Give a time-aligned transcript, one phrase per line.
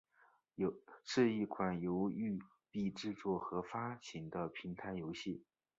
[1.03, 5.43] 是一款由育碧制作和发行的平台游戏。